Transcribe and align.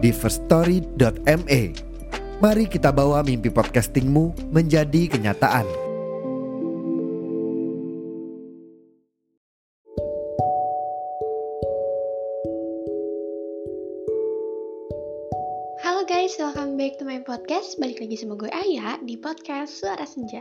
di 0.00 0.10
firststory.me. 0.10 1.62
Mari 2.40 2.64
kita 2.72 2.88
bawa 2.88 3.20
mimpi 3.20 3.52
podcastingmu 3.52 4.48
menjadi 4.48 5.12
kenyataan. 5.12 5.68
Halo 15.84 16.08
guys, 16.08 16.32
welcome 16.40 16.80
back 16.80 16.96
to 16.96 17.04
my 17.04 17.20
podcast. 17.20 17.76
Balik 17.76 18.00
lagi 18.00 18.16
sama 18.16 18.40
gue 18.40 18.48
Aya 18.48 18.96
di 19.04 19.20
podcast 19.20 19.84
Suara 19.84 20.08
Senja. 20.08 20.40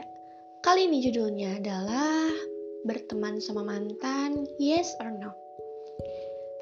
Kali 0.63 0.88
ini 0.88 1.04
judulnya 1.04 1.60
adalah 1.60 2.32
berteman 2.88 3.44
sama 3.44 3.68
mantan, 3.68 4.48
yes 4.55 4.96
or 5.04 5.12
no. 5.12 5.35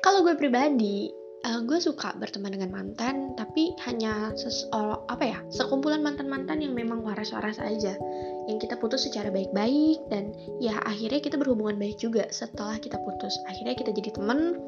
Kalau 0.02 0.26
gue 0.26 0.34
pribadi, 0.34 1.14
uh, 1.48 1.64
gue 1.64 1.80
suka 1.80 2.12
berteman 2.20 2.52
dengan 2.52 2.76
mantan, 2.76 3.32
tapi 3.40 3.72
hanya 3.88 4.36
ses 4.36 4.68
oh, 4.76 5.08
apa 5.08 5.23
ya, 5.23 5.40
sekumpulan 5.48 6.04
mantan-mantan 6.04 6.59
yang 6.59 6.76
memang 6.76 7.00
waras-waras 7.02 7.58
aja, 7.64 7.95
yang 8.52 8.59
kita 8.59 8.76
putus 8.76 9.08
secara 9.08 9.31
baik-baik 9.31 10.04
dan 10.12 10.36
ya 10.59 10.76
akhirnya 10.84 11.23
kita 11.23 11.39
berhubungan 11.39 11.80
baik 11.80 11.95
juga 11.98 12.28
setelah 12.30 12.76
kita 12.78 13.00
putus. 13.00 13.39
Akhirnya 13.48 13.80
kita 13.80 13.95
jadi 13.95 14.12
temen, 14.12 14.59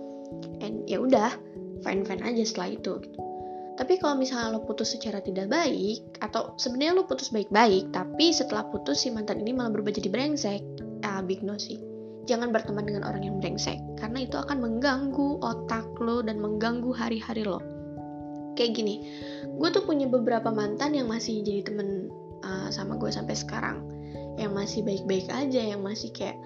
and 0.63 0.88
ya 0.88 1.03
udah, 1.03 1.36
fine-fine 1.83 2.23
aja 2.23 2.44
setelah 2.47 2.80
itu. 2.80 3.03
Gitu. 3.03 3.19
Tapi 3.80 3.95
kalau 3.95 4.19
misalnya 4.19 4.59
lo 4.59 4.67
putus 4.67 4.91
secara 4.91 5.23
tidak 5.23 5.47
baik, 5.52 6.03
atau 6.19 6.55
sebenarnya 6.59 6.99
lo 6.99 7.08
putus 7.08 7.31
baik-baik, 7.31 7.91
tapi 7.95 8.31
setelah 8.31 8.67
putus 8.67 9.03
si 9.03 9.11
mantan 9.11 9.39
ini 9.39 9.55
malah 9.55 9.71
berubah 9.71 9.95
jadi 9.95 10.11
brengsek, 10.11 10.61
ah, 11.08 11.23
big 11.23 11.43
no 11.43 11.55
sih. 11.55 11.88
Jangan 12.27 12.51
berteman 12.51 12.85
dengan 12.85 13.07
orang 13.07 13.23
yang 13.25 13.37
brengsek, 13.39 13.79
karena 13.97 14.25
itu 14.25 14.35
akan 14.35 14.59
mengganggu 14.59 15.39
otak 15.41 15.85
lo 16.03 16.19
dan 16.25 16.41
mengganggu 16.41 16.91
hari-hari 16.93 17.47
lo. 17.47 17.61
Kayak 18.53 18.75
gini, 18.75 18.95
gue 19.45 19.69
tuh 19.71 19.87
punya 19.87 20.05
beberapa 20.05 20.51
mantan 20.51 20.93
yang 20.93 21.07
masih 21.07 21.41
jadi 21.41 21.63
temen 21.63 22.11
uh, 22.43 22.67
sama 22.69 22.99
gue 22.99 23.09
sampai 23.09 23.33
sekarang, 23.33 23.81
yang 24.35 24.51
masih 24.51 24.83
baik-baik 24.83 25.25
aja, 25.31 25.61
yang 25.63 25.81
masih 25.81 26.11
kayak 26.11 26.37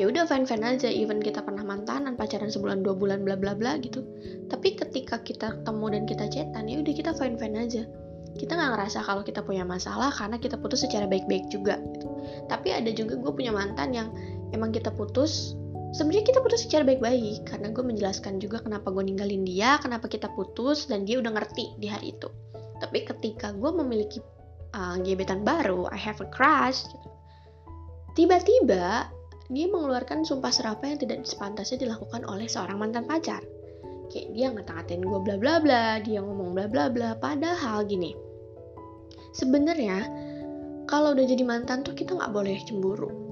ya 0.00 0.08
udah 0.08 0.24
fine 0.24 0.48
aja 0.64 0.88
even 0.88 1.20
kita 1.20 1.44
pernah 1.44 1.60
mantanan 1.60 2.16
pacaran 2.16 2.48
sebulan 2.48 2.80
dua 2.80 2.96
bulan 2.96 3.20
bla 3.20 3.36
bla 3.36 3.52
bla 3.52 3.76
gitu 3.84 4.00
tapi 4.48 4.72
ketika 4.72 5.20
kita 5.20 5.60
ketemu 5.60 5.86
dan 5.92 6.02
kita 6.08 6.24
chatan 6.32 6.64
ya 6.72 6.80
udah 6.80 6.94
kita 6.96 7.12
fine 7.12 7.36
aja 7.52 7.84
kita 8.40 8.56
nggak 8.56 8.70
ngerasa 8.80 9.04
kalau 9.04 9.20
kita 9.20 9.44
punya 9.44 9.66
masalah 9.66 10.08
karena 10.08 10.40
kita 10.40 10.56
putus 10.56 10.86
secara 10.86 11.04
baik 11.04 11.28
baik 11.28 11.52
juga 11.52 11.76
gitu. 11.76 12.08
tapi 12.48 12.72
ada 12.72 12.88
juga 12.94 13.20
gue 13.20 13.28
punya 13.28 13.52
mantan 13.52 13.92
yang 13.92 14.08
emang 14.52 14.70
kita 14.70 14.90
putus 14.94 15.54
sebenarnya 15.94 16.26
kita 16.30 16.40
putus 16.42 16.66
secara 16.66 16.86
baik 16.86 17.02
baik 17.02 17.46
karena 17.46 17.70
gue 17.74 17.82
menjelaskan 17.82 18.38
juga 18.38 18.62
kenapa 18.62 18.90
gue 18.94 19.04
ninggalin 19.06 19.42
dia 19.42 19.78
kenapa 19.82 20.06
kita 20.06 20.30
putus 20.34 20.86
dan 20.86 21.06
dia 21.06 21.18
udah 21.18 21.34
ngerti 21.34 21.74
di 21.82 21.90
hari 21.90 22.14
itu 22.14 22.30
tapi 22.78 23.04
ketika 23.04 23.52
gue 23.52 23.70
memiliki 23.74 24.18
uh, 24.74 24.96
gebetan 25.02 25.42
baru 25.42 25.90
I 25.90 25.98
have 25.98 26.22
a 26.22 26.28
crush 26.30 26.86
gitu. 26.86 27.08
tiba-tiba 28.14 29.10
dia 29.50 29.66
mengeluarkan 29.66 30.22
sumpah 30.22 30.54
serapa 30.54 30.86
yang 30.86 31.02
tidak 31.02 31.26
sepantasnya 31.26 31.82
dilakukan 31.82 32.22
oleh 32.22 32.46
seorang 32.46 32.78
mantan 32.78 33.02
pacar. 33.02 33.42
Kayak 34.10 34.28
dia 34.34 34.46
ngata-ngatain 34.54 35.02
gue 35.02 35.20
bla 35.26 35.36
bla 35.38 35.58
bla, 35.58 35.98
dia 35.98 36.22
ngomong 36.22 36.54
bla 36.54 36.70
bla 36.70 36.86
bla, 36.86 37.18
padahal 37.18 37.82
gini. 37.82 38.14
Sebenarnya 39.34 40.06
kalau 40.86 41.18
udah 41.18 41.26
jadi 41.26 41.42
mantan 41.42 41.82
tuh 41.82 41.98
kita 41.98 42.14
nggak 42.14 42.30
boleh 42.30 42.58
cemburu. 42.62 43.29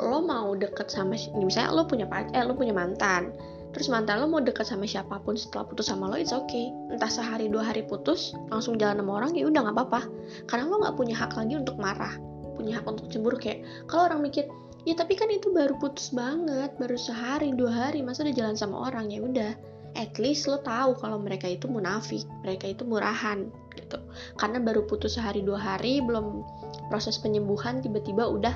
Lo 0.00 0.24
mau 0.24 0.56
deket 0.56 0.88
sama, 0.88 1.14
misalnya 1.36 1.76
lo 1.76 1.84
punya 1.84 2.08
pacar, 2.08 2.32
eh 2.32 2.42
lo 2.42 2.56
punya 2.56 2.72
mantan, 2.72 3.36
terus 3.76 3.92
mantan 3.92 4.24
lo 4.24 4.26
mau 4.26 4.40
deket 4.40 4.64
sama 4.64 4.88
siapa 4.88 5.20
pun 5.20 5.36
setelah 5.36 5.68
putus 5.68 5.92
sama 5.92 6.08
lo, 6.08 6.16
it's 6.16 6.32
okay. 6.32 6.72
Entah 6.88 7.12
sehari 7.12 7.52
dua 7.52 7.68
hari 7.68 7.84
putus, 7.84 8.32
langsung 8.48 8.80
jalan 8.80 9.04
sama 9.04 9.20
orang 9.20 9.36
ya 9.36 9.44
udah 9.44 9.60
nggak 9.68 9.76
apa-apa. 9.76 10.00
Karena 10.48 10.64
lo 10.72 10.80
nggak 10.80 10.96
punya 10.96 11.14
hak 11.20 11.36
lagi 11.36 11.54
untuk 11.60 11.76
marah, 11.76 12.16
punya 12.56 12.80
hak 12.80 12.86
untuk 12.88 13.08
cemburu 13.08 13.36
kayak 13.40 13.64
kalau 13.88 14.08
orang 14.08 14.20
mikir 14.24 14.44
ya 14.84 14.96
tapi 14.96 15.16
kan 15.16 15.28
itu 15.28 15.52
baru 15.52 15.76
putus 15.76 16.12
banget 16.12 16.72
baru 16.80 16.96
sehari 16.96 17.52
dua 17.52 17.72
hari 17.88 18.00
masa 18.00 18.24
udah 18.24 18.36
jalan 18.36 18.56
sama 18.56 18.88
orang 18.88 19.12
ya 19.12 19.20
udah 19.20 19.52
at 19.98 20.12
least 20.16 20.46
lo 20.46 20.62
tahu 20.62 20.96
kalau 20.96 21.18
mereka 21.18 21.50
itu 21.50 21.66
munafik 21.66 22.24
mereka 22.46 22.70
itu 22.70 22.86
murahan 22.86 23.50
gitu 23.76 23.98
karena 24.38 24.62
baru 24.62 24.86
putus 24.86 25.18
sehari 25.18 25.42
dua 25.44 25.58
hari 25.58 26.00
belum 26.00 26.44
proses 26.88 27.18
penyembuhan 27.18 27.82
tiba-tiba 27.82 28.24
udah 28.28 28.54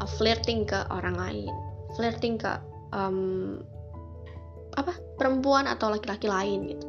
uh, 0.00 0.10
flirting 0.18 0.68
ke 0.68 0.78
orang 0.92 1.16
lain. 1.16 1.52
Flirting 1.94 2.36
ke 2.40 2.52
um, 2.92 3.60
apa 4.76 4.92
perempuan 5.16 5.64
atau 5.64 5.88
laki-laki 5.88 6.28
lain 6.28 6.76
gitu. 6.76 6.86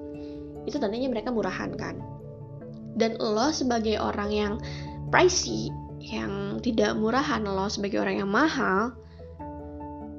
Itu 0.68 0.78
tandanya 0.84 1.08
mereka 1.08 1.32
murahan 1.32 1.72
kan. 1.80 2.00
Dan 2.98 3.16
lo 3.22 3.54
sebagai 3.54 4.02
orang 4.02 4.32
yang 4.34 4.54
pricey 5.14 5.72
yang 6.04 6.60
tidak 6.62 6.96
murahan 6.96 7.44
lo 7.44 7.68
sebagai 7.68 8.00
orang 8.00 8.22
yang 8.24 8.32
mahal 8.32 8.94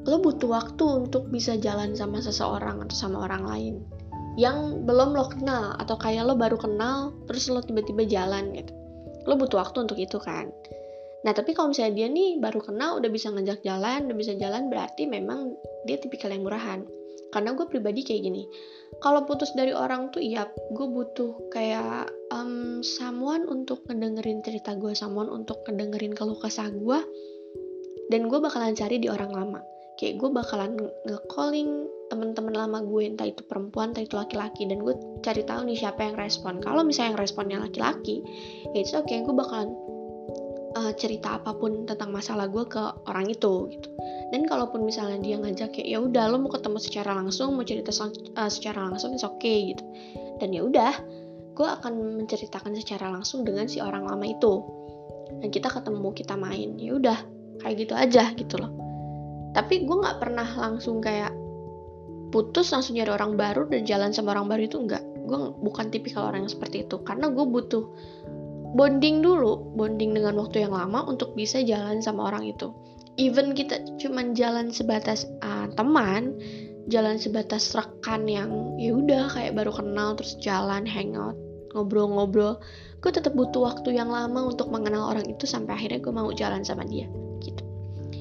lo 0.09 0.16
butuh 0.25 0.49
waktu 0.49 0.84
untuk 1.05 1.28
bisa 1.28 1.60
jalan 1.60 1.93
sama 1.93 2.25
seseorang 2.25 2.81
atau 2.81 2.97
sama 2.97 3.28
orang 3.28 3.44
lain 3.44 3.75
yang 4.41 4.88
belum 4.88 5.12
lo 5.12 5.28
kenal 5.28 5.76
atau 5.76 6.00
kayak 6.00 6.25
lo 6.25 6.32
baru 6.38 6.56
kenal 6.56 7.12
terus 7.28 7.50
lo 7.53 7.60
tiba-tiba 7.60 8.06
jalan 8.06 8.55
gitu. 8.55 8.72
Lo 9.28 9.37
butuh 9.37 9.60
waktu 9.60 9.84
untuk 9.84 9.99
itu 10.00 10.16
kan 10.22 10.49
nah 11.26 11.34
tapi 11.34 11.50
kalau 11.50 11.74
misalnya 11.74 11.94
dia 11.98 12.08
nih 12.10 12.38
baru 12.38 12.62
kenal 12.62 13.02
udah 13.02 13.10
bisa 13.10 13.34
ngajak 13.34 13.66
jalan 13.66 14.06
udah 14.06 14.16
bisa 14.16 14.38
jalan 14.38 14.70
berarti 14.70 15.10
memang 15.10 15.54
dia 15.82 15.98
tipikal 15.98 16.30
yang 16.30 16.46
murahan. 16.46 16.86
Karena 17.28 17.52
gue 17.52 17.68
pribadi 17.68 18.00
kayak 18.08 18.22
gini 18.24 18.48
kalau 18.98 19.28
putus 19.28 19.52
dari 19.54 19.70
orang 19.70 20.10
tuh 20.10 20.24
iya 20.24 20.48
gue 20.48 20.86
butuh 20.88 21.52
kayak 21.52 22.08
um, 22.32 22.80
someone 22.80 23.46
untuk 23.46 23.84
ngedengerin 23.86 24.40
cerita 24.42 24.74
gue 24.74 24.96
someone 24.96 25.28
untuk 25.28 25.62
ngedengerin 25.68 26.16
keluh 26.16 26.40
kesah 26.40 26.72
gue 26.72 26.98
dan 28.08 28.26
gue 28.26 28.38
bakalan 28.40 28.72
cari 28.72 28.96
di 28.96 29.12
orang 29.12 29.30
lama. 29.30 29.60
Kayak 30.00 30.14
gue 30.22 30.30
bakalan 30.30 30.72
nge-calling 31.04 31.70
temen-temen 32.08 32.54
lama 32.56 32.80
gue 32.80 33.02
entah 33.04 33.28
itu 33.28 33.44
perempuan 33.44 33.92
entah 33.92 34.00
itu 34.00 34.16
laki-laki 34.16 34.64
dan 34.64 34.80
gue 34.80 34.96
cari 35.20 35.44
tahu 35.44 35.68
nih 35.68 35.76
siapa 35.76 36.00
yang 36.08 36.16
respon. 36.16 36.58
Kalau 36.64 36.80
misalnya 36.80 37.14
yang 37.14 37.20
responnya 37.20 37.58
laki-laki 37.60 38.24
ya 38.72 38.80
it's 38.80 38.96
okay 38.96 39.20
gue 39.20 39.34
bakalan 39.36 39.68
uh, 40.78 40.94
cerita 40.94 41.42
apa 41.42 41.50
pun 41.58 41.82
tentang 41.82 42.14
masalah 42.14 42.46
gue 42.46 42.62
ke 42.70 42.78
orang 43.10 43.26
itu 43.26 43.66
gitu. 43.74 43.88
Dan 44.30 44.46
kalaupun 44.46 44.86
misalnya 44.86 45.18
dia 45.18 45.36
ngajak 45.42 45.74
kayak 45.74 45.88
ya 45.90 45.98
udah 45.98 46.30
lo 46.30 46.38
mau 46.38 46.52
ketemu 46.54 46.78
secara 46.78 47.18
langsung 47.18 47.58
mau 47.58 47.66
cerita 47.66 47.90
uh, 47.90 48.46
secara 48.46 48.86
langsung 48.86 49.18
it's 49.18 49.26
okay 49.26 49.74
gitu. 49.74 49.82
Dan 50.38 50.54
ya 50.54 50.62
udah 50.62 50.94
gue 51.58 51.66
akan 51.66 52.22
menceritakan 52.22 52.78
secara 52.78 53.10
langsung 53.10 53.42
dengan 53.42 53.66
si 53.66 53.82
orang 53.82 54.06
lama 54.06 54.22
itu. 54.22 54.62
Dan 55.42 55.50
kita 55.50 55.68
ketemu 55.74 56.08
kita 56.14 56.34
main 56.38 56.78
ya 56.78 56.94
udah 56.94 57.18
kayak 57.58 57.74
gitu 57.82 57.94
aja 57.98 58.30
gitu 58.38 58.54
loh. 58.62 58.70
Tapi 59.52 59.82
gue 59.82 59.96
nggak 59.98 60.22
pernah 60.22 60.46
langsung 60.46 61.02
kayak 61.02 61.34
putus 62.30 62.70
langsung 62.70 62.94
nyari 62.94 63.10
orang 63.10 63.34
baru 63.34 63.66
dan 63.66 63.82
jalan 63.88 64.10
sama 64.12 64.36
orang 64.36 64.46
baru 64.52 64.62
itu 64.68 64.78
enggak 64.78 65.02
gue 65.28 65.40
bukan 65.60 65.92
tipikal 65.92 66.32
orang 66.32 66.48
yang 66.48 66.52
seperti 66.52 66.88
itu 66.88 66.96
karena 67.04 67.28
gue 67.28 67.44
butuh 67.44 67.84
bonding 68.76 69.25
dulu 69.25 69.73
bonding 69.76 70.12
dengan 70.12 70.37
waktu 70.37 70.69
yang 70.69 70.75
lama 70.76 71.06
untuk 71.09 71.32
bisa 71.32 71.62
jalan 71.65 72.03
sama 72.05 72.29
orang 72.29 72.49
itu. 72.49 72.73
Even 73.19 73.56
kita 73.56 73.82
cuman 73.99 74.37
jalan 74.37 74.70
sebatas 74.70 75.26
uh, 75.43 75.67
teman 75.75 76.38
jalan 76.88 77.20
sebatas 77.20 77.76
rekan 77.76 78.25
yang 78.25 78.50
ya 78.81 78.97
udah 78.97 79.29
kayak 79.29 79.53
baru 79.53 79.73
kenal 79.76 80.17
terus 80.17 80.41
jalan 80.41 80.88
hangout 80.88 81.37
ngobrol-ngobrol 81.76 82.56
gue 83.05 83.12
tetap 83.12 83.37
butuh 83.37 83.69
waktu 83.69 83.94
yang 83.94 84.09
lama 84.09 84.49
untuk 84.49 84.73
mengenal 84.73 85.12
orang 85.12 85.29
itu 85.29 85.44
sampai 85.44 85.76
akhirnya 85.76 86.00
gue 86.00 86.15
mau 86.17 86.32
jalan 86.35 86.65
sama 86.65 86.82
dia 86.88 87.06
gitu. 87.44 87.62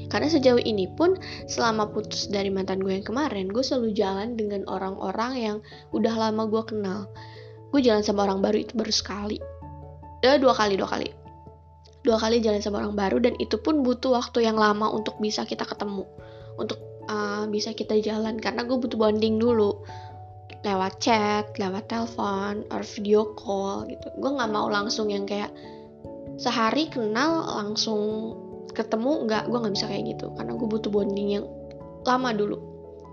Karena 0.07 0.31
sejauh 0.31 0.61
ini 0.61 0.87
pun 0.93 1.19
selama 1.49 1.91
putus 1.91 2.29
dari 2.31 2.47
mantan 2.53 2.79
gue 2.79 3.01
yang 3.01 3.07
kemarin 3.07 3.49
gue 3.49 3.63
selalu 3.63 3.95
jalan 3.97 4.37
dengan 4.37 4.63
orang-orang 4.69 5.33
yang 5.35 5.57
udah 5.91 6.13
lama 6.13 6.45
gue 6.45 6.63
kenal. 6.63 7.09
Gue 7.73 7.81
jalan 7.83 8.05
sama 8.05 8.29
orang 8.29 8.39
baru 8.39 8.63
itu 8.63 8.77
baru 8.77 8.93
sekali 8.93 9.41
eh, 10.25 10.37
dua 10.41 10.53
kali 10.53 10.79
dua 10.79 10.89
kali. 10.89 11.09
Dua 12.05 12.17
kali 12.17 12.39
jalan 12.39 12.63
sama 12.63 12.79
orang 12.79 12.95
baru 12.95 13.17
dan 13.19 13.33
itu 13.41 13.59
pun 13.59 13.83
butuh 13.83 14.15
waktu 14.15 14.47
yang 14.47 14.55
lama 14.55 14.87
untuk 14.87 15.19
bisa 15.19 15.43
kita 15.43 15.67
ketemu. 15.67 16.07
Untuk 16.55 16.79
uh, 17.11 17.43
bisa 17.51 17.75
kita 17.75 17.99
jalan. 17.99 18.39
Karena 18.39 18.63
gue 18.63 18.77
butuh 18.79 18.95
bonding 18.95 19.37
dulu. 19.41 19.83
Lewat 20.63 21.03
chat 21.03 21.53
lewat 21.59 21.91
telepon 21.91 22.63
or 22.71 22.81
video 22.81 23.35
call 23.35 23.85
gitu. 23.91 24.07
Gue 24.23 24.31
nggak 24.33 24.51
mau 24.51 24.71
langsung 24.71 25.11
yang 25.11 25.27
kayak 25.27 25.51
sehari 26.39 26.87
kenal 26.87 27.43
langsung 27.43 28.33
ketemu 28.71 29.27
nggak. 29.27 29.43
Gue 29.51 29.57
nggak 29.59 29.75
bisa 29.75 29.85
kayak 29.91 30.03
gitu. 30.15 30.31
Karena 30.39 30.55
gue 30.55 30.67
butuh 30.69 30.89
bonding 30.89 31.29
yang 31.41 31.45
lama 32.07 32.31
dulu. 32.31 32.57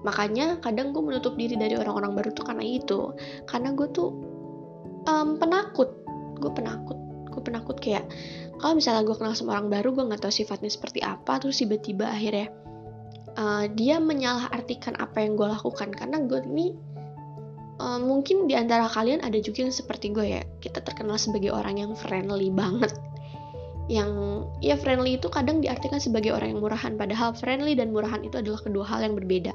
Makanya 0.07 0.63
kadang 0.63 0.95
gue 0.95 1.03
menutup 1.03 1.35
diri 1.35 1.59
dari 1.59 1.75
orang-orang 1.75 2.15
baru 2.15 2.31
tuh 2.31 2.45
karena 2.47 2.63
itu. 2.63 3.11
Karena 3.49 3.75
gue 3.75 3.89
tuh 3.91 4.09
um, 5.11 5.41
penakut 5.41 6.04
gue 6.39 6.53
penakut 6.53 6.99
gue 7.35 7.43
penakut 7.43 7.77
kayak 7.83 8.07
kalau 8.63 8.79
misalnya 8.79 9.03
gue 9.03 9.17
kenal 9.19 9.35
sama 9.35 9.59
orang 9.59 9.69
baru 9.69 9.91
gue 9.91 10.05
nggak 10.07 10.23
tahu 10.23 10.33
sifatnya 10.33 10.71
seperti 10.71 11.03
apa. 11.03 11.43
Terus 11.43 11.59
tiba-tiba 11.61 12.07
akhirnya 12.07 12.49
uh, 13.35 13.67
dia 13.69 13.99
menyalahartikan 13.99 14.95
apa 15.03 15.21
yang 15.21 15.35
gue 15.35 15.49
lakukan. 15.51 15.91
Karena 15.91 16.23
gue 16.23 16.41
ini 16.47 16.73
uh, 17.83 17.99
mungkin 17.99 18.47
di 18.47 18.55
antara 18.55 18.87
kalian 18.87 19.21
ada 19.27 19.37
juga 19.43 19.67
yang 19.67 19.75
seperti 19.75 20.15
gue 20.15 20.39
ya. 20.39 20.43
Kita 20.63 20.81
terkenal 20.81 21.19
sebagai 21.19 21.51
orang 21.51 21.83
yang 21.83 21.93
friendly 21.99 22.49
banget. 22.55 22.95
Yang 23.91 24.11
ya 24.65 24.81
friendly 24.81 25.21
itu 25.21 25.29
kadang 25.29 25.61
diartikan 25.61 26.01
sebagai 26.01 26.33
orang 26.33 26.57
yang 26.57 26.63
murahan. 26.63 26.97
Padahal 26.97 27.37
friendly 27.37 27.77
dan 27.77 27.93
murahan 27.93 28.23
itu 28.25 28.41
adalah 28.41 28.63
kedua 28.63 28.87
hal 28.87 29.05
yang 29.05 29.13
berbeda 29.19 29.53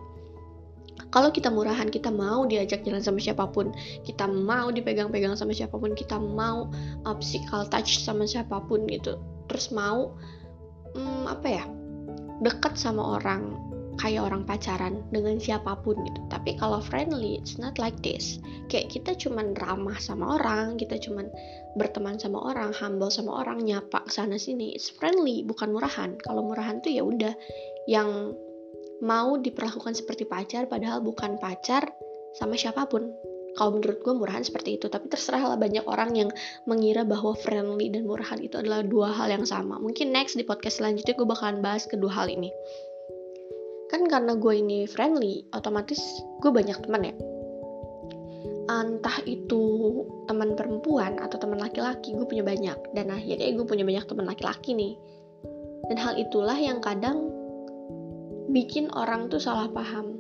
kalau 1.10 1.34
kita 1.34 1.50
murahan 1.50 1.90
kita 1.90 2.14
mau 2.14 2.46
diajak 2.46 2.86
jalan 2.86 3.02
sama 3.02 3.20
siapa 3.22 3.50
pun 3.50 3.74
kita 4.06 4.30
mau 4.30 4.70
dipegang-pegang 4.70 5.34
sama 5.34 5.54
siapa 5.54 5.76
pun 5.78 5.94
kita 5.98 6.18
mau 6.18 6.70
uh, 7.06 7.16
physical 7.18 7.66
touch 7.70 8.02
sama 8.02 8.26
siapa 8.30 8.62
pun 8.66 8.86
gitu 8.90 9.18
terus 9.50 9.74
mau 9.74 10.14
hmm, 10.94 11.26
apa 11.26 11.48
ya 11.48 11.64
dekat 12.46 12.80
sama 12.80 13.20
orang 13.20 13.70
kayak 14.00 14.32
orang 14.32 14.48
pacaran 14.48 15.04
dengan 15.12 15.36
siapa 15.38 15.76
pun 15.84 16.00
gitu. 16.08 16.24
Tapi 16.32 16.56
kalau 16.56 16.80
friendly, 16.80 17.36
it's 17.36 17.60
not 17.60 17.76
like 17.76 18.00
this. 18.00 18.40
Kayak 18.72 18.96
kita 18.96 19.12
cuman 19.20 19.52
ramah 19.60 20.00
sama 20.00 20.40
orang, 20.40 20.80
kita 20.80 20.96
cuman 21.04 21.28
berteman 21.76 22.16
sama 22.16 22.40
orang, 22.40 22.72
humble 22.72 23.12
sama 23.12 23.44
orang, 23.44 23.60
nyapa 23.68 24.08
sana 24.08 24.40
sini. 24.40 24.72
It's 24.72 24.88
friendly, 24.88 25.44
bukan 25.44 25.76
murahan. 25.76 26.16
Kalau 26.24 26.48
murahan 26.48 26.80
tuh 26.80 26.96
ya 26.96 27.04
udah 27.04 27.36
yang 27.92 28.34
mau 29.04 29.40
diperlakukan 29.40 29.96
seperti 29.96 30.28
pacar, 30.28 30.68
padahal 30.68 31.04
bukan 31.04 31.40
pacar 31.40 31.90
sama 32.38 32.56
siapa 32.56 32.86
pun. 32.88 33.10
Kalau 33.58 33.76
menurut 33.76 34.00
gue 34.06 34.14
murahan 34.14 34.46
seperti 34.46 34.78
itu, 34.78 34.88
tapi 34.88 35.10
terserah 35.10 35.42
lah 35.42 35.58
banyak 35.58 35.84
orang 35.90 36.16
yang 36.16 36.30
mengira 36.70 37.02
bahwa 37.04 37.34
friendly 37.34 37.90
dan 37.90 38.06
murahan 38.06 38.38
itu 38.40 38.56
adalah 38.56 38.86
dua 38.86 39.10
hal 39.10 39.28
yang 39.34 39.44
sama. 39.44 39.82
Mungkin 39.82 40.14
next 40.14 40.38
di 40.38 40.46
podcast 40.46 40.80
selanjutnya 40.80 41.18
gue 41.18 41.28
bakalan 41.28 41.60
bahas 41.60 41.90
kedua 41.90 42.14
hal 42.14 42.30
ini 42.30 42.54
kan 43.90 44.06
karena 44.06 44.38
gue 44.38 44.54
ini 44.54 44.86
friendly 44.86 45.50
otomatis 45.52 46.00
gue 46.40 46.52
banyak 46.54 46.78
teman 46.86 47.10
ya 47.10 47.16
entah 48.70 49.18
itu 49.26 49.66
teman 50.30 50.54
perempuan 50.54 51.18
atau 51.18 51.42
teman 51.42 51.58
laki-laki 51.58 52.14
gue 52.14 52.26
punya 52.30 52.46
banyak 52.46 52.78
dan 52.94 53.10
akhirnya 53.10 53.50
gue 53.50 53.66
punya 53.66 53.82
banyak 53.82 54.06
teman 54.06 54.30
laki-laki 54.30 54.78
nih 54.78 54.94
dan 55.90 55.98
hal 55.98 56.14
itulah 56.22 56.54
yang 56.54 56.78
kadang 56.78 57.34
bikin 58.50 58.90
orang 58.98 59.30
tuh 59.30 59.38
salah 59.38 59.70
paham. 59.70 60.18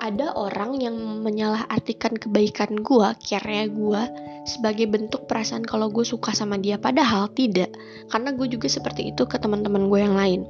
Ada 0.00 0.36
orang 0.36 0.80
yang 0.80 0.96
menyalahartikan 1.24 2.16
kebaikan 2.18 2.80
gue, 2.84 3.08
care 3.24 3.68
gue, 3.72 4.02
sebagai 4.44 4.84
bentuk 4.90 5.24
perasaan 5.24 5.64
kalau 5.64 5.88
gue 5.88 6.04
suka 6.04 6.36
sama 6.36 6.60
dia. 6.60 6.76
Padahal 6.76 7.32
tidak, 7.32 7.72
karena 8.12 8.36
gue 8.36 8.48
juga 8.48 8.68
seperti 8.68 9.12
itu 9.12 9.24
ke 9.24 9.40
teman-teman 9.40 9.88
gue 9.88 10.00
yang 10.00 10.16
lain. 10.16 10.40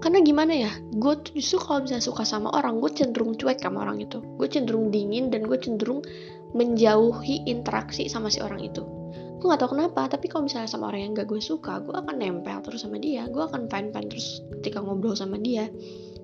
Karena 0.00 0.24
gimana 0.24 0.56
ya 0.56 0.72
gue 0.96 1.14
tuh 1.20 1.36
justru 1.36 1.60
kalau 1.60 1.84
misalnya 1.84 2.00
suka 2.00 2.24
sama 2.24 2.48
orang 2.56 2.80
gue 2.80 2.90
cenderung 2.96 3.36
cuek 3.36 3.60
sama 3.60 3.84
orang 3.84 4.00
itu. 4.00 4.18
Gue 4.40 4.48
cenderung 4.48 4.88
dingin 4.88 5.28
dan 5.28 5.44
gue 5.44 5.60
cenderung 5.60 6.00
menjauhi 6.56 7.46
interaksi 7.46 8.08
sama 8.08 8.32
si 8.32 8.40
orang 8.40 8.64
itu 8.64 8.99
gue 9.40 9.48
gak 9.48 9.64
tau 9.64 9.72
kenapa 9.72 10.04
tapi 10.04 10.28
kalau 10.28 10.44
misalnya 10.44 10.68
sama 10.68 10.92
orang 10.92 11.00
yang 11.08 11.12
gak 11.16 11.32
gue 11.32 11.40
suka 11.40 11.80
gue 11.80 11.96
akan 11.96 12.20
nempel 12.20 12.60
terus 12.60 12.84
sama 12.84 13.00
dia. 13.00 13.24
Gue 13.32 13.40
akan 13.40 13.72
fine 13.72 13.88
fine 13.88 14.08
terus 14.12 14.44
ketika 14.60 14.84
ngobrol 14.84 15.16
sama 15.16 15.40
dia. 15.40 15.72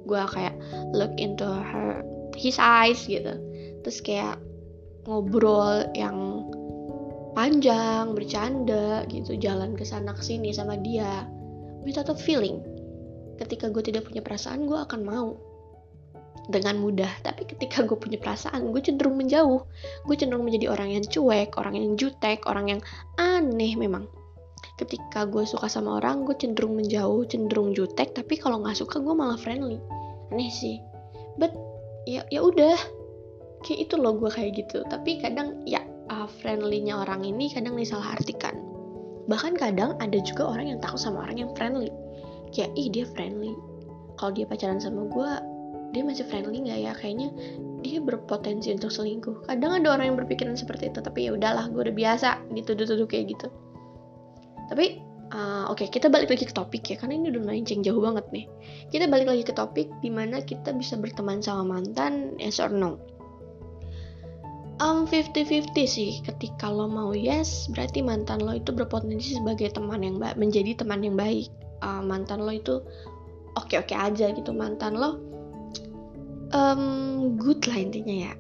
Gue 0.05 0.21
kayak 0.21 0.53
look 0.93 1.17
into 1.17 1.49
her 1.49 2.05
his 2.37 2.61
eyes 2.61 3.01
gitu. 3.09 3.41
Terus 3.81 3.99
kayak 4.05 4.37
ngobrol 5.09 5.89
yang 5.97 6.45
panjang 7.33 8.13
bercanda 8.13 9.09
gitu 9.09 9.37
jalan 9.41 9.73
ke 9.73 9.89
sana 9.89 10.13
ke 10.13 10.21
sini 10.21 10.53
sama 10.53 10.77
dia. 10.77 11.25
Without 11.89 12.13
a 12.13 12.17
feeling. 12.17 12.61
Ketika 13.41 13.73
gue 13.73 13.81
tidak 13.81 14.05
punya 14.05 14.21
perasaan 14.21 14.69
gue 14.69 14.77
akan 14.77 15.01
mau 15.01 15.37
dengan 16.47 16.79
mudah. 16.79 17.11
Tapi 17.23 17.47
ketika 17.47 17.83
gue 17.83 17.99
punya 17.99 18.19
perasaan 18.19 18.71
gue 18.71 18.83
cenderung 18.83 19.19
menjauh. 19.19 19.63
Gue 20.07 20.17
cenderung 20.17 20.47
menjadi 20.47 20.73
orang 20.73 20.95
yang 20.95 21.05
cuek 21.07 21.59
orang 21.59 21.75
yang 21.75 21.95
jutek 21.99 22.47
orang 22.47 22.79
yang 22.79 22.81
aneh 23.19 23.75
memang. 23.75 24.07
Ketika 24.77 25.25
gue 25.27 25.43
suka 25.49 25.67
sama 25.67 25.99
orang 25.99 26.29
gue 26.29 26.37
cenderung 26.39 26.79
menjauh 26.79 27.27
cenderung 27.27 27.75
jutek. 27.75 28.15
Tapi 28.15 28.39
kalau 28.39 28.63
nggak 28.63 28.79
suka 28.79 29.03
gue 29.03 29.15
malah 29.15 29.39
friendly. 29.39 29.83
Aneh 30.31 30.51
sih. 30.51 30.79
But 31.37 31.53
ya 32.07 32.23
ya 32.31 32.43
udah. 32.43 32.79
Kayak 33.67 33.91
itu 33.91 33.95
loh 33.99 34.15
gue 34.15 34.31
kayak 34.31 34.53
gitu. 34.63 34.87
Tapi 34.87 35.19
kadang 35.19 35.67
ya 35.67 35.83
uh, 36.13 36.31
friendlynya 36.39 37.03
orang 37.03 37.27
ini 37.27 37.51
kadang 37.51 37.75
disalah 37.75 38.15
artikan. 38.15 38.55
Bahkan 39.27 39.59
kadang 39.59 39.99
ada 39.99 40.19
juga 40.23 40.47
orang 40.47 40.71
yang 40.71 40.79
takut 40.79 41.03
sama 41.03 41.27
orang 41.27 41.43
yang 41.43 41.51
friendly. 41.59 41.91
Kayak 42.55 42.71
ih 42.79 42.89
dia 42.95 43.05
friendly. 43.11 43.59
Kalau 44.17 44.33
dia 44.33 44.47
pacaran 44.47 44.79
sama 44.79 45.11
gue 45.11 45.31
dia 45.95 46.03
masih 46.03 46.27
friendly 46.27 46.63
nggak 46.65 46.81
ya? 46.83 46.93
Kayaknya 46.97 47.29
dia 47.87 47.99
berpotensi 48.03 48.75
untuk 48.75 48.91
selingkuh. 48.91 49.47
Kadang 49.47 49.83
ada 49.83 49.95
orang 49.95 50.15
yang 50.15 50.19
berpikiran 50.19 50.59
seperti 50.59 50.91
itu 50.91 50.99
tapi 50.99 51.31
ya 51.31 51.37
udahlah 51.37 51.71
gue 51.71 51.83
udah 51.87 51.97
biasa 51.97 52.43
dituduh-tuduh 52.51 53.07
kayak 53.07 53.37
gitu. 53.37 53.49
Tapi 54.67 54.99
uh, 55.31 55.71
oke 55.71 55.83
okay, 55.83 55.89
kita 55.91 56.11
balik 56.11 56.31
lagi 56.31 56.47
ke 56.47 56.55
topik 56.55 56.83
ya 56.91 56.97
karena 56.99 57.19
ini 57.19 57.31
udah 57.31 57.43
melenceng 57.47 57.81
jauh 57.87 58.03
banget 58.03 58.27
nih. 58.35 58.47
Kita 58.91 59.07
balik 59.07 59.31
lagi 59.31 59.43
ke 59.47 59.55
topik 59.55 59.89
di 60.03 60.11
mana 60.11 60.43
kita 60.43 60.75
bisa 60.75 60.99
berteman 60.99 61.39
sama 61.43 61.79
mantan 61.79 62.35
yes 62.43 62.59
or 62.59 62.71
no? 62.71 62.99
Um 64.77 65.09
50-50 65.09 65.73
sih. 65.89 66.21
Ketika 66.21 66.69
lo 66.69 66.85
mau 66.91 67.17
yes 67.17 67.71
berarti 67.73 68.05
mantan 68.05 68.45
lo 68.45 68.53
itu 68.53 68.75
berpotensi 68.75 69.41
sebagai 69.41 69.73
teman 69.73 70.05
yang 70.05 70.21
baik 70.21 70.37
menjadi 70.37 70.77
teman 70.77 71.01
yang 71.01 71.17
baik. 71.17 71.49
Uh, 71.81 72.05
mantan 72.05 72.45
lo 72.45 72.53
itu 72.53 72.85
oke-oke 73.57 73.95
aja 73.97 74.35
gitu. 74.35 74.53
Mantan 74.53 75.01
lo 75.01 75.36
um, 76.53 77.35
good 77.41 77.65
lah 77.67 77.79
intinya 77.79 78.31
ya. 78.31 78.33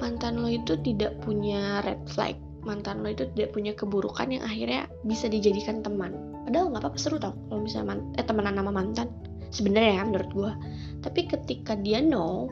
Mantan 0.00 0.40
lo 0.40 0.48
itu 0.48 0.76
tidak 0.80 1.20
punya 1.20 1.84
red 1.84 2.00
flag. 2.08 2.36
Mantan 2.64 3.00
lo 3.00 3.12
itu 3.12 3.28
tidak 3.36 3.56
punya 3.56 3.72
keburukan 3.72 4.28
yang 4.32 4.44
akhirnya 4.44 4.88
bisa 5.04 5.28
dijadikan 5.28 5.80
teman. 5.80 6.12
Padahal 6.48 6.72
nggak 6.72 6.82
apa-apa 6.84 6.98
seru 7.00 7.16
tau 7.20 7.36
kalau 7.48 7.60
misalnya 7.64 7.96
man 7.96 8.00
eh 8.16 8.24
temenan 8.24 8.56
nama 8.56 8.72
mantan. 8.72 9.08
Sebenarnya 9.50 9.98
ya 9.98 10.02
menurut 10.06 10.30
gue 10.30 10.52
tapi 11.00 11.26
ketika 11.26 11.74
dia 11.74 11.98
know 12.04 12.46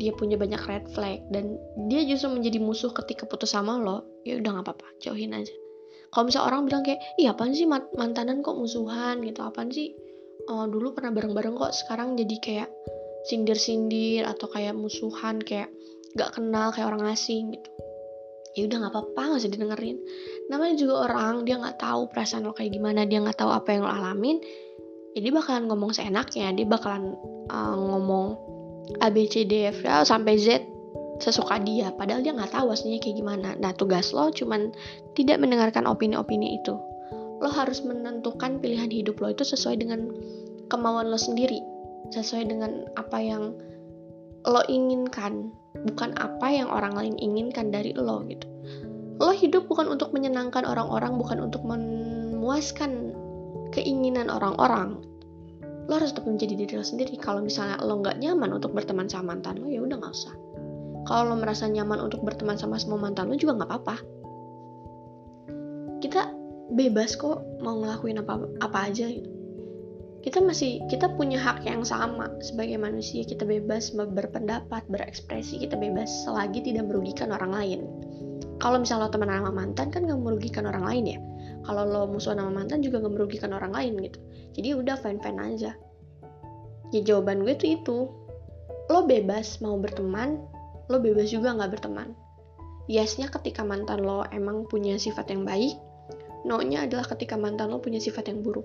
dia 0.00 0.16
punya 0.16 0.40
banyak 0.40 0.60
red 0.64 0.88
flag 0.96 1.20
dan 1.28 1.60
dia 1.92 2.00
justru 2.08 2.32
menjadi 2.32 2.56
musuh 2.56 2.88
ketika 2.96 3.28
putus 3.28 3.52
sama 3.52 3.76
lo 3.76 4.04
ya 4.24 4.40
udah 4.40 4.56
nggak 4.56 4.64
apa-apa 4.64 4.86
jauhin 5.04 5.36
aja. 5.36 5.52
Kalau 6.10 6.26
misalnya 6.26 6.46
orang 6.50 6.60
bilang 6.66 6.82
kayak 6.82 7.00
iya 7.20 7.36
apaan 7.36 7.54
sih 7.54 7.68
mantanan 7.70 8.42
kok 8.42 8.56
musuhan? 8.58 9.22
gitu 9.22 9.44
apaan 9.44 9.70
sih? 9.70 9.94
Oh, 10.50 10.66
dulu 10.66 10.96
pernah 10.96 11.14
bareng-bareng 11.14 11.54
kok 11.54 11.70
sekarang 11.70 12.18
jadi 12.18 12.36
kayak 12.42 12.68
sindir-sindir 13.28 14.24
atau 14.24 14.48
kayak 14.48 14.72
musuhan 14.72 15.42
kayak 15.42 15.68
gak 16.16 16.38
kenal 16.38 16.72
kayak 16.72 16.88
orang 16.88 17.10
asing 17.12 17.54
gitu. 17.54 17.70
Ya 18.58 18.66
udah 18.66 18.82
nggak 18.82 18.92
apa-apa 18.98 19.20
nggak 19.30 19.40
usah 19.46 19.52
didengerin. 19.54 19.98
Namanya 20.50 20.74
juga 20.74 21.06
orang 21.06 21.46
dia 21.46 21.54
nggak 21.62 21.78
tahu 21.78 22.10
perasaan 22.10 22.42
lo 22.42 22.50
kayak 22.50 22.74
gimana 22.74 23.06
dia 23.06 23.22
nggak 23.22 23.38
tahu 23.38 23.46
apa 23.54 23.70
yang 23.70 23.86
lo 23.86 23.90
alamin 23.94 24.42
ya 25.14 25.22
bakalan 25.30 25.70
ngomong 25.70 25.94
seenaknya. 25.94 26.50
Dia 26.50 26.66
bakalan 26.66 27.14
uh, 27.46 27.78
ngomong 27.78 28.26
A 28.98 29.06
B 29.06 29.30
C 29.30 29.46
D 29.46 29.70
F 29.70 29.86
ya, 29.86 30.02
sampai 30.02 30.34
Z 30.34 30.66
sesuka 31.22 31.62
dia. 31.62 31.94
Padahal 31.94 32.26
dia 32.26 32.34
nggak 32.34 32.50
tahu 32.50 32.74
aslinya 32.74 32.98
kayak 32.98 33.22
gimana. 33.22 33.54
Nah 33.54 33.70
tugas 33.70 34.10
lo 34.10 34.34
cuman 34.34 34.74
tidak 35.14 35.38
mendengarkan 35.38 35.86
opini-opini 35.86 36.58
itu. 36.58 36.74
Lo 37.38 37.48
harus 37.54 37.86
menentukan 37.86 38.58
pilihan 38.58 38.90
hidup 38.90 39.22
lo 39.22 39.30
itu 39.30 39.46
sesuai 39.46 39.78
dengan 39.78 40.10
kemauan 40.66 41.06
lo 41.06 41.18
sendiri 41.18 41.62
sesuai 42.10 42.50
dengan 42.50 42.86
apa 42.98 43.18
yang 43.22 43.54
lo 44.48 44.62
inginkan 44.66 45.52
bukan 45.86 46.16
apa 46.18 46.46
yang 46.50 46.68
orang 46.68 46.96
lain 46.96 47.14
inginkan 47.20 47.70
dari 47.70 47.94
lo 47.94 48.24
gitu. 48.26 48.46
Lo 49.20 49.30
hidup 49.36 49.68
bukan 49.68 49.86
untuk 49.86 50.16
menyenangkan 50.16 50.64
orang-orang 50.64 51.20
bukan 51.20 51.38
untuk 51.44 51.62
memuaskan 51.62 53.12
keinginan 53.70 54.32
orang-orang. 54.32 54.98
Lo 55.86 56.00
harus 56.00 56.14
tetap 56.16 56.26
menjadi 56.26 56.54
diri 56.56 56.74
lo 56.80 56.84
sendiri. 56.84 57.14
Kalau 57.20 57.44
misalnya 57.44 57.78
lo 57.84 58.00
nggak 58.00 58.18
nyaman 58.18 58.56
untuk 58.56 58.72
berteman 58.72 59.06
sama 59.06 59.36
mantan 59.36 59.60
lo 59.60 59.68
ya 59.68 59.84
udah 59.84 59.96
nggak 60.00 60.14
usah. 60.14 60.34
Kalau 61.04 61.32
lo 61.32 61.36
merasa 61.36 61.68
nyaman 61.68 62.00
untuk 62.00 62.24
berteman 62.24 62.56
sama 62.56 62.80
semua 62.80 62.96
mantan 62.96 63.28
lo 63.28 63.36
juga 63.36 63.60
nggak 63.60 63.70
apa-apa. 63.70 63.96
Kita 66.00 66.22
bebas 66.72 67.18
kok 67.18 67.44
mau 67.60 67.76
ngelakuin 67.76 68.22
apa 68.22 68.40
apa 68.62 68.78
aja 68.88 69.10
gitu 69.10 69.39
kita 70.20 70.44
masih 70.44 70.84
kita 70.92 71.08
punya 71.16 71.40
hak 71.40 71.64
yang 71.64 71.80
sama 71.80 72.28
sebagai 72.44 72.76
manusia. 72.76 73.24
Kita 73.24 73.48
bebas 73.48 73.92
berpendapat 73.96 74.84
berekspresi. 74.92 75.64
Kita 75.64 75.80
bebas 75.80 76.28
selagi 76.28 76.60
tidak 76.60 76.92
merugikan 76.92 77.32
orang 77.32 77.52
lain. 77.52 77.80
Kalau 78.60 78.76
misalnya 78.76 79.08
lo 79.08 79.12
teman 79.16 79.32
sama 79.32 79.52
mantan 79.52 79.88
kan 79.88 80.04
gak 80.04 80.20
merugikan 80.20 80.68
orang 80.68 80.84
lain 80.84 81.04
ya? 81.16 81.18
Kalau 81.64 81.88
lo 81.88 82.02
musuh 82.12 82.36
sama 82.36 82.52
mantan 82.52 82.84
juga 82.84 83.00
gak 83.00 83.16
merugikan 83.16 83.56
orang 83.56 83.72
lain 83.72 83.96
gitu. 84.04 84.20
Jadi 84.60 84.68
udah 84.76 84.96
fine 85.00 85.20
fine 85.24 85.40
aja. 85.40 85.72
Ya 86.92 87.00
jawaban 87.00 87.40
gue 87.48 87.56
tuh 87.56 87.70
itu. 87.80 87.98
Lo 88.92 89.08
bebas 89.08 89.64
mau 89.64 89.80
berteman 89.80 90.36
lo 90.90 90.98
bebas 90.98 91.30
juga 91.30 91.54
nggak 91.54 91.78
berteman. 91.78 92.12
Yesnya 92.90 93.30
ketika 93.30 93.62
mantan 93.62 94.02
lo 94.04 94.26
emang 94.34 94.66
punya 94.66 94.98
sifat 94.98 95.30
yang 95.32 95.46
baik 95.46 95.78
no 96.44 96.60
nya 96.64 96.88
adalah 96.88 97.04
ketika 97.04 97.36
mantan 97.36 97.68
lo 97.68 97.80
punya 97.80 98.00
sifat 98.00 98.32
yang 98.32 98.40
buruk 98.40 98.64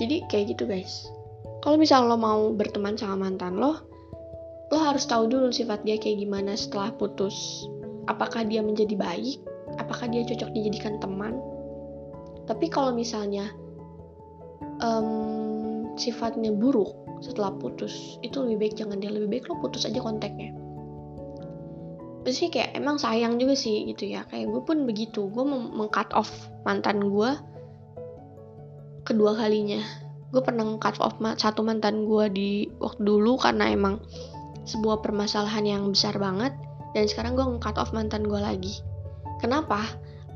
jadi 0.00 0.24
kayak 0.28 0.56
gitu 0.56 0.64
guys. 0.64 1.08
Kalau 1.62 1.78
misal 1.78 2.08
lo 2.10 2.18
mau 2.18 2.50
berteman 2.50 2.98
sama 2.98 3.28
mantan 3.28 3.58
lo 3.60 3.92
lo 4.72 4.78
harus 4.80 5.04
tahu 5.04 5.28
dulu 5.28 5.52
sifat 5.52 5.84
dia 5.84 6.00
kayak 6.00 6.24
gimana 6.24 6.56
setelah 6.56 6.88
putus. 6.96 7.68
Apakah 8.08 8.48
dia 8.48 8.64
menjadi 8.64 8.96
baik? 8.96 9.44
Apakah 9.76 10.08
dia 10.08 10.24
cocok 10.24 10.48
dijadikan 10.56 10.96
teman? 10.96 11.36
Tapi 12.48 12.72
kalau 12.72 12.96
misalnya 12.96 13.52
um, 14.80 15.92
sifatnya 16.00 16.50
buruk 16.56 16.96
setelah 17.22 17.54
putus 17.54 18.18
itu 18.24 18.42
lebih 18.42 18.66
baik 18.66 18.74
jangan 18.80 18.98
dia 18.98 19.12
lebih 19.12 19.28
baik 19.38 19.44
lo 19.52 19.60
putus 19.60 19.84
aja 19.84 20.00
kontaknya. 20.00 20.56
Maksudnya 22.22 22.50
kayak 22.54 22.70
emang 22.78 22.96
sayang 22.96 23.36
juga 23.36 23.52
sih 23.52 23.84
gitu 23.92 24.08
ya. 24.08 24.24
Kayak 24.30 24.56
gue 24.56 24.62
pun 24.62 24.78
begitu. 24.86 25.26
Gue 25.30 25.44
meng-cut 25.44 26.10
off 26.14 26.30
mantan 26.62 27.12
gue 27.12 27.30
kedua 29.02 29.34
kalinya. 29.34 29.82
Gue 30.32 30.40
pernah 30.40 30.64
cut 30.80 30.96
off 31.02 31.20
satu 31.20 31.60
mantan 31.60 32.08
gue 32.08 32.24
di 32.32 32.50
waktu 32.80 33.04
dulu 33.04 33.36
karena 33.36 33.68
emang 33.68 34.00
sebuah 34.64 35.02
permasalahan 35.02 35.66
yang 35.66 35.82
besar 35.92 36.16
banget. 36.16 36.54
Dan 36.92 37.08
sekarang 37.08 37.36
gue 37.36 37.44
nge-cut 37.44 37.76
off 37.80 37.92
mantan 37.92 38.24
gue 38.24 38.40
lagi. 38.40 38.80
Kenapa? 39.40 39.84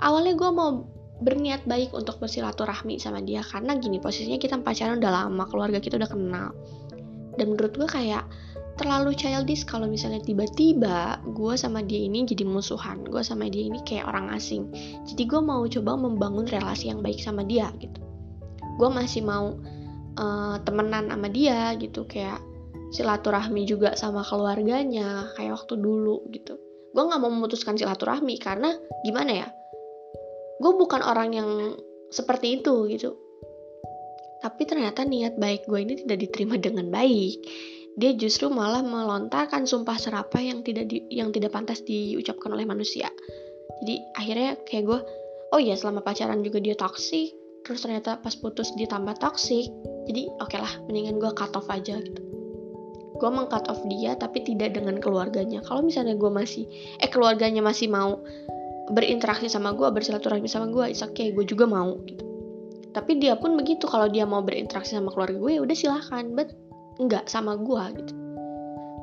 Awalnya 0.01 0.37
gue 0.37 0.51
mau 0.53 0.85
berniat 1.17 1.65
baik 1.65 1.97
untuk 1.97 2.21
bersilaturahmi 2.21 3.01
sama 3.01 3.25
dia. 3.25 3.41
Karena 3.41 3.77
gini 3.81 4.03
posisinya 4.03 4.37
kita 4.37 4.61
pacaran 4.61 5.01
udah 5.01 5.13
lama 5.25 5.45
keluarga 5.49 5.81
kita 5.81 5.97
udah 5.97 6.11
kenal. 6.11 6.53
Dan 7.37 7.57
menurut 7.57 7.77
gue 7.77 7.89
kayak 7.89 8.25
terlalu 8.77 9.17
childish 9.17 9.65
kalau 9.65 9.89
misalnya 9.89 10.21
tiba-tiba 10.21 11.21
gue 11.25 11.55
sama 11.57 11.81
dia 11.81 12.05
ini 12.05 12.29
jadi 12.29 12.45
musuhan. 12.45 13.05
Gue 13.09 13.25
sama 13.25 13.49
dia 13.49 13.69
ini 13.69 13.81
kayak 13.85 14.09
orang 14.09 14.33
asing. 14.33 14.69
Jadi 15.09 15.25
gue 15.25 15.41
mau 15.41 15.65
coba 15.65 15.97
membangun 15.97 16.45
relasi 16.49 16.93
yang 16.93 17.01
baik 17.01 17.21
sama 17.21 17.45
dia 17.45 17.73
gitu 17.81 18.06
gue 18.77 18.89
masih 18.93 19.25
mau 19.25 19.57
uh, 20.21 20.57
temenan 20.63 21.09
sama 21.09 21.29
dia 21.33 21.73
gitu 21.81 22.05
kayak 22.05 22.41
silaturahmi 22.93 23.67
juga 23.67 23.99
sama 23.99 24.23
keluarganya 24.23 25.33
kayak 25.35 25.57
waktu 25.59 25.75
dulu 25.81 26.25
gitu. 26.31 26.61
Gue 26.93 27.03
nggak 27.05 27.21
mau 27.21 27.33
memutuskan 27.33 27.77
silaturahmi 27.77 28.41
karena 28.41 28.73
gimana 29.05 29.33
ya 29.45 29.49
gue 30.57 30.73
bukan 30.73 31.05
orang 31.05 31.31
yang 31.37 31.51
seperti 32.09 32.61
itu 32.63 32.89
gitu. 32.89 33.17
Tapi 34.41 34.63
ternyata 34.69 35.03
niat 35.03 35.37
baik 35.41 35.67
gue 35.67 35.81
ini 35.81 35.95
tidak 36.07 36.19
diterima 36.29 36.57
dengan 36.61 36.89
baik. 36.93 37.41
Dia 37.97 38.13
justru 38.13 38.53
malah 38.53 38.85
melontarkan 38.85 39.65
sumpah 39.65 39.97
serapah 39.97 40.41
yang 40.45 40.61
tidak 40.61 40.93
di, 40.93 41.01
yang 41.09 41.33
tidak 41.33 41.57
pantas 41.57 41.81
diucapkan 41.81 42.53
oleh 42.53 42.69
manusia. 42.69 43.09
Jadi 43.81 43.97
akhirnya 44.17 44.61
kayak 44.69 44.85
gue 44.85 45.01
oh 45.53 45.61
ya 45.61 45.77
selama 45.77 46.05
pacaran 46.05 46.45
juga 46.45 46.61
dia 46.61 46.77
toksik 46.77 47.46
terus 47.67 47.83
ternyata 47.83 48.23
pas 48.23 48.33
putus 48.39 48.71
dia 48.79 48.87
tambah 48.87 49.19
toxic 49.19 49.75
jadi 50.07 50.31
oke 50.39 50.55
okay 50.55 50.63
lah 50.63 50.71
mendingan 50.87 51.19
gue 51.19 51.31
cut 51.35 51.51
off 51.59 51.67
aja 51.67 51.99
gitu. 51.99 52.23
Gue 53.17 53.31
meng 53.33 53.51
cut 53.51 53.67
off 53.67 53.83
dia 53.91 54.15
tapi 54.15 54.45
tidak 54.45 54.77
dengan 54.77 55.03
keluarganya. 55.03 55.65
Kalau 55.67 55.83
misalnya 55.83 56.15
gue 56.15 56.31
masih 56.31 56.69
eh 57.03 57.11
keluarganya 57.11 57.65
masih 57.65 57.91
mau 57.91 58.23
berinteraksi 58.95 59.51
sama 59.51 59.75
gue 59.75 59.89
bersilaturahmi 59.91 60.47
sama 60.47 60.71
gue 60.71 60.95
it's 60.95 61.03
okay 61.03 61.35
gue 61.35 61.43
juga 61.43 61.67
mau 61.67 61.99
gitu. 62.07 62.23
Tapi 62.95 63.19
dia 63.19 63.35
pun 63.37 63.59
begitu 63.59 63.85
kalau 63.91 64.07
dia 64.07 64.25
mau 64.25 64.41
berinteraksi 64.41 64.95
sama 64.95 65.11
keluarga 65.11 65.37
gue 65.37 65.53
ya 65.59 65.61
udah 65.61 65.77
silahkan 65.77 66.25
but 66.39 66.55
enggak 67.03 67.27
sama 67.27 67.59
gue 67.59 67.83
gitu. 67.99 68.13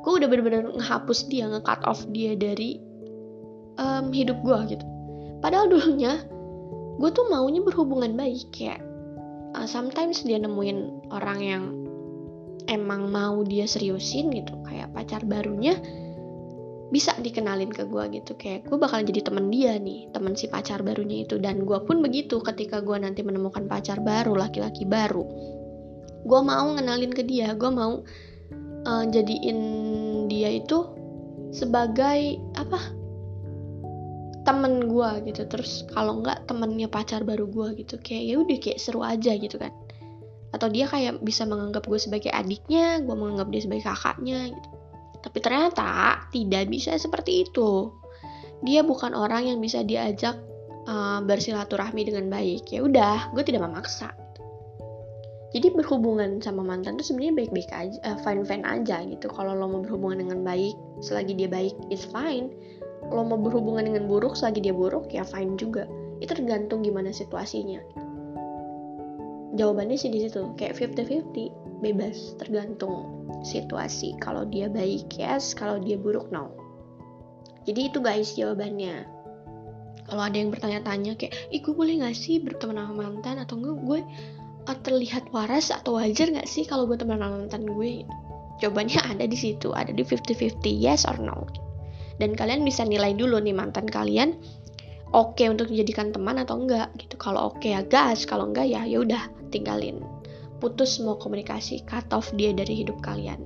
Gue 0.07 0.13
udah 0.23 0.27
bener-bener 0.31 0.71
ngehapus 0.71 1.27
dia 1.27 1.51
nge-cut 1.51 1.81
off 1.83 2.07
dia 2.15 2.35
dari 2.39 2.79
um, 3.75 4.07
hidup 4.15 4.39
gue 4.39 4.77
gitu. 4.77 4.85
Padahal 5.43 5.67
dulunya 5.67 6.23
gue 6.97 7.09
tuh 7.09 7.25
maunya 7.29 7.61
berhubungan 7.65 8.13
baik 8.13 8.53
ya 8.57 8.77
uh, 9.57 9.67
sometimes 9.69 10.25
dia 10.25 10.41
nemuin 10.41 11.09
orang 11.13 11.39
yang 11.41 11.63
emang 12.67 13.11
mau 13.11 13.43
dia 13.43 13.67
seriusin 13.67 14.31
gitu 14.33 14.55
kayak 14.65 14.91
pacar 14.95 15.21
barunya 15.27 15.77
bisa 16.93 17.17
dikenalin 17.17 17.73
ke 17.73 17.89
gue 17.89 18.21
gitu. 18.21 18.37
Kayak 18.37 18.69
gue 18.69 18.77
bakalan 18.77 19.09
jadi 19.09 19.25
temen 19.25 19.49
dia 19.49 19.81
nih 19.81 20.13
temen 20.13 20.37
si 20.37 20.45
pacar 20.45 20.85
barunya 20.85 21.25
itu. 21.25 21.41
Dan 21.41 21.65
gue 21.65 21.81
pun 21.81 22.05
begitu 22.05 22.37
ketika 22.37 22.85
gue 22.85 22.93
nanti 23.01 23.25
menemukan 23.25 23.65
pacar 23.65 23.97
baru 23.97 24.37
laki-laki 24.37 24.85
baru. 24.85 25.25
Gue 26.21 26.41
mau 26.45 26.69
ngenalin 26.77 27.09
ke 27.09 27.25
dia 27.25 27.57
gue 27.57 27.71
mau 27.73 28.05
uh, 28.85 29.03
jadiin 29.09 29.59
dia 30.29 30.53
itu 30.53 30.85
sebagai 31.49 32.37
apa 32.53 32.79
temen 34.43 34.87
gue 34.91 35.09
gitu. 35.31 35.47
Terus 35.47 35.87
kalau 35.91 36.19
nggak 36.23 36.47
temennya 36.47 36.87
pacar 36.91 37.23
baru 37.23 37.47
gue 37.47 37.83
gitu 37.83 37.99
kayak 37.99 38.23
ya 38.23 38.35
udah 38.39 38.57
kayak 38.59 38.79
seru 38.79 39.01
aja 39.01 39.33
gitu 39.35 39.55
kan. 39.59 39.71
Atau 40.53 40.69
dia 40.69 40.85
kayak 40.85 41.23
bisa 41.25 41.47
menganggap 41.49 41.87
gue 41.89 41.97
sebagai 41.97 42.29
adiknya 42.29 43.01
gue 43.01 43.15
menganggap 43.15 43.49
dia 43.49 43.61
sebagai 43.63 43.83
kakaknya 43.87 44.53
gitu. 44.53 44.69
Tapi 45.23 45.37
ternyata 45.39 45.91
tidak 46.29 46.67
bisa 46.67 46.99
seperti 46.99 47.47
itu. 47.47 47.89
Dia 48.63 48.83
bukan 48.83 49.15
orang 49.15 49.47
yang 49.47 49.59
bisa 49.63 49.83
diajak 49.83 50.39
uh, 50.87 51.19
bersilaturahmi 51.23 52.03
dengan 52.07 52.27
baik. 52.27 52.69
Ya 52.71 52.83
udah 52.83 53.31
gue 53.31 53.43
tidak 53.43 53.63
memaksa. 53.63 54.11
Jadi 55.53 55.69
berhubungan 55.69 56.41
sama 56.41 56.65
mantan 56.65 56.97
tuh 56.97 57.05
sebenarnya 57.05 57.45
baik-baik 57.45 57.69
aja 57.69 57.97
uh, 58.09 58.17
fine 58.25 58.41
fine 58.43 58.65
aja 58.65 59.05
gitu. 59.05 59.29
Kalau 59.29 59.53
lo 59.53 59.69
mau 59.69 59.81
berhubungan 59.85 60.25
dengan 60.27 60.41
baik 60.43 60.75
selagi 60.99 61.37
dia 61.37 61.47
baik 61.47 61.77
is 61.93 62.03
fine 62.09 62.51
lo 63.11 63.25
mau 63.27 63.39
berhubungan 63.39 63.89
dengan 63.89 64.07
buruk 64.07 64.37
selagi 64.37 64.63
dia 64.63 64.75
buruk 64.75 65.11
ya 65.11 65.25
fine 65.25 65.57
juga. 65.59 65.89
Itu 66.23 66.37
tergantung 66.37 66.85
gimana 66.85 67.11
situasinya. 67.11 67.81
Jawabannya 69.53 69.97
sih 69.99 70.09
di 70.09 70.25
situ 70.25 70.55
kayak 70.57 70.79
50-50 70.79 71.83
bebas 71.83 72.39
tergantung 72.41 73.27
situasi. 73.43 74.17
Kalau 74.17 74.47
dia 74.47 74.71
baik 74.71 75.13
yes 75.19 75.53
kalau 75.53 75.77
dia 75.77 75.99
buruk 75.99 76.31
no. 76.33 76.49
Jadi 77.67 77.91
itu 77.91 77.99
guys 77.99 78.33
jawabannya. 78.33 79.05
Kalau 80.03 80.23
ada 80.23 80.35
yang 80.35 80.51
bertanya-tanya 80.51 81.15
kayak 81.15 81.31
ih 81.53 81.63
gue 81.63 81.71
boleh 81.71 82.03
gak 82.03 82.17
sih 82.17 82.43
berteman 82.43 82.75
sama 82.75 83.07
mantan 83.07 83.39
atau 83.39 83.55
enggak? 83.55 83.77
Gue 83.87 83.99
uh, 84.67 84.77
terlihat 84.83 85.31
waras 85.31 85.71
atau 85.71 85.95
wajar 85.95 86.27
gak 86.27 86.49
sih 86.49 86.67
kalau 86.67 86.83
gue 86.89 86.99
teman 86.99 87.23
sama 87.23 87.39
mantan 87.39 87.63
gue? 87.63 88.03
Jawabannya 88.59 88.99
ada 89.15 89.25
di 89.29 89.37
situ 89.37 89.71
ada 89.71 89.95
di 89.95 90.03
50-50 90.03 90.59
yes 90.65 91.07
or 91.07 91.15
no 91.23 91.62
dan 92.21 92.37
kalian 92.37 92.61
bisa 92.61 92.85
nilai 92.85 93.17
dulu 93.17 93.41
nih 93.41 93.55
mantan 93.55 93.89
kalian 93.89 94.37
oke 95.13 95.37
okay 95.37 95.47
untuk 95.47 95.69
dijadikan 95.69 96.09
teman 96.09 96.41
atau 96.41 96.57
enggak 96.57 96.89
gitu. 96.97 97.15
Kalau 97.21 97.53
oke 97.53 97.61
okay, 97.61 97.77
ya 97.77 97.81
gas 97.85 98.25
kalau 98.25 98.49
enggak 98.49 98.67
ya 98.67 98.83
ya 98.83 98.99
udah 98.99 99.23
tinggalin. 99.53 100.01
Putus 100.57 100.97
semua 100.97 101.15
komunikasi 101.21 101.85
cut 101.85 102.09
off 102.11 102.33
dia 102.33 102.51
dari 102.51 102.83
hidup 102.83 102.97
kalian. 103.05 103.39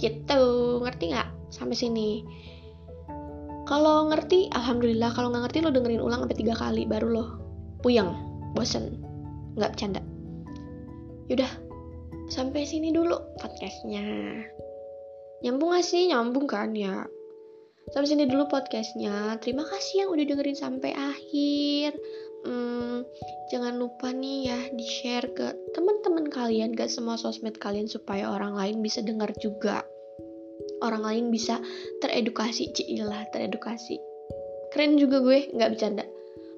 Gitu. 0.00 0.42
Ngerti 0.80 1.04
nggak? 1.12 1.28
Sampai 1.52 1.76
sini. 1.76 2.24
Kalau 3.68 4.08
ngerti 4.08 4.48
alhamdulillah. 4.50 5.12
Kalau 5.12 5.28
nggak 5.30 5.52
ngerti 5.52 5.58
lo 5.62 5.70
dengerin 5.70 6.02
ulang 6.02 6.24
sampai 6.24 6.38
tiga 6.40 6.54
kali 6.56 6.88
baru 6.88 7.08
lo 7.12 7.24
puyeng 7.84 8.10
bosen. 8.56 8.98
Nggak 9.60 9.76
bercanda. 9.76 10.00
Yaudah 11.28 11.52
sampai 12.32 12.64
sini 12.64 12.90
dulu 12.90 13.14
podcastnya. 13.38 14.02
Nyambung 15.40 15.72
gak 15.72 15.86
sih? 15.86 16.10
Nyambung 16.10 16.44
kan 16.44 16.76
ya 16.76 17.08
Sampai 17.88 18.12
sini 18.12 18.28
dulu 18.28 18.44
podcastnya. 18.52 19.40
Terima 19.40 19.64
kasih 19.64 20.04
yang 20.04 20.10
udah 20.12 20.24
dengerin 20.28 20.58
sampai 20.60 20.92
akhir. 20.92 21.96
Hmm, 22.44 23.08
jangan 23.48 23.80
lupa 23.80 24.12
nih 24.12 24.52
ya 24.52 24.60
di 24.76 24.84
share 24.84 25.32
ke 25.32 25.56
teman-teman 25.72 26.28
kalian, 26.28 26.76
gak 26.76 26.92
semua 26.92 27.16
sosmed 27.16 27.56
kalian 27.56 27.88
supaya 27.88 28.28
orang 28.28 28.52
lain 28.52 28.84
bisa 28.84 29.00
dengar 29.00 29.32
juga. 29.40 29.80
Orang 30.84 31.04
lain 31.04 31.32
bisa 31.32 31.60
teredukasi, 32.04 32.72
cilah 32.76 33.24
teredukasi. 33.32 33.96
Keren 34.72 34.96
juga 35.00 35.20
gue, 35.24 35.50
nggak 35.52 35.70
bercanda. 35.76 36.04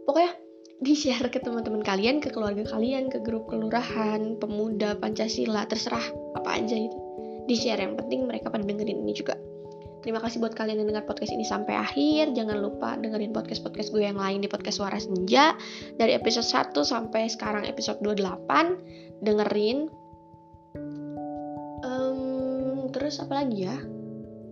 Pokoknya 0.06 0.34
di 0.82 0.94
share 0.98 1.30
ke 1.30 1.38
teman-teman 1.38 1.82
kalian, 1.82 2.18
ke 2.18 2.34
keluarga 2.34 2.66
kalian, 2.66 3.10
ke 3.10 3.22
grup 3.22 3.46
kelurahan, 3.46 4.38
pemuda, 4.38 4.98
Pancasila, 4.98 5.66
terserah 5.66 6.02
apa 6.34 6.50
aja 6.58 6.74
itu. 6.74 6.98
Di 7.46 7.54
share 7.58 7.82
yang 7.82 7.94
penting 7.98 8.26
mereka 8.26 8.50
pada 8.50 8.62
dengerin 8.62 9.02
ini 9.02 9.14
juga. 9.14 9.34
Terima 10.02 10.18
kasih 10.18 10.42
buat 10.42 10.58
kalian 10.58 10.82
yang 10.82 10.90
dengar 10.90 11.06
podcast 11.06 11.30
ini 11.30 11.46
sampai 11.46 11.78
akhir. 11.78 12.34
Jangan 12.34 12.58
lupa 12.58 12.98
dengerin 12.98 13.30
podcast-podcast 13.30 13.94
gue 13.94 14.02
yang 14.02 14.18
lain 14.18 14.42
di 14.42 14.50
podcast 14.50 14.82
Suara 14.82 14.98
Senja. 14.98 15.54
Dari 15.94 16.18
episode 16.18 16.42
1 16.42 16.74
sampai 16.82 17.30
sekarang 17.30 17.62
episode 17.70 18.02
28. 18.02 19.22
Dengerin. 19.22 19.86
Um, 21.86 22.90
terus 22.90 23.22
apa 23.22 23.46
lagi 23.46 23.70
ya? 23.70 23.78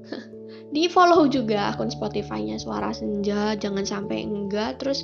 di 0.75 0.87
follow 0.87 1.27
juga 1.27 1.75
akun 1.75 1.91
Spotify-nya 1.91 2.63
Suara 2.63 2.95
Senja. 2.95 3.59
Jangan 3.59 3.83
sampai 3.83 4.23
enggak. 4.23 4.79
Terus 4.79 5.03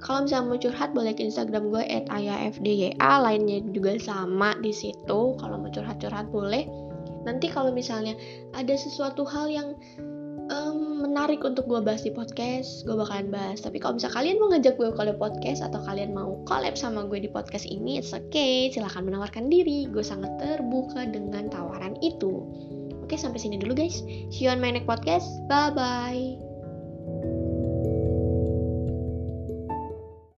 kalau 0.00 0.24
misalnya 0.24 0.48
mau 0.48 0.56
curhat 0.56 0.96
boleh 0.96 1.12
ke 1.12 1.28
Instagram 1.28 1.68
gue 1.68 1.84
@ayafdya 2.08 2.96
lainnya 2.96 3.60
juga 3.68 4.00
sama 4.00 4.56
di 4.64 4.72
situ 4.72 5.36
kalau 5.36 5.60
mau 5.60 5.68
curhat-curhat 5.68 6.32
boleh 6.32 6.64
nanti 7.22 7.50
kalau 7.50 7.70
misalnya 7.70 8.14
ada 8.54 8.74
sesuatu 8.74 9.22
hal 9.26 9.48
yang 9.48 9.68
um, 10.52 11.06
menarik 11.06 11.40
untuk 11.42 11.68
gue 11.68 11.80
bahas 11.80 12.02
di 12.02 12.12
podcast 12.12 12.84
gue 12.84 12.94
bakalan 12.94 13.30
bahas. 13.30 13.62
Tapi 13.62 13.78
kalau 13.78 13.98
misalnya 13.98 14.16
kalian 14.18 14.36
mau 14.38 14.48
ngajak 14.50 14.74
gue 14.76 14.88
collab 14.94 15.16
podcast 15.18 15.60
atau 15.64 15.80
kalian 15.84 16.10
mau 16.12 16.40
collab 16.48 16.74
sama 16.74 17.06
gue 17.06 17.22
di 17.22 17.30
podcast 17.30 17.68
ini 17.68 18.00
it's 18.02 18.12
okay. 18.12 18.68
Silahkan 18.72 19.04
menawarkan 19.04 19.46
diri. 19.48 19.86
Gue 19.88 20.02
sangat 20.02 20.34
terbuka 20.42 21.06
dengan 21.06 21.48
tawaran 21.48 21.94
itu. 22.02 22.42
Oke 23.02 23.14
sampai 23.18 23.38
sini 23.38 23.60
dulu 23.60 23.76
guys. 23.76 24.02
See 24.32 24.46
you 24.46 24.50
on 24.50 24.58
my 24.58 24.72
next 24.72 24.88
podcast. 24.88 25.26
Bye 25.46 25.72
bye 25.74 26.41